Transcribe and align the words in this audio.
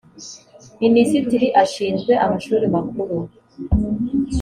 minisitiri 0.81 1.47
ashinzwe 1.63 2.13
amashuri 2.25 2.65
makuru. 2.75 3.15